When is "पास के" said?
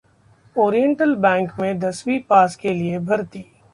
2.19-2.73